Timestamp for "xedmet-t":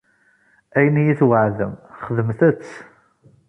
2.03-2.69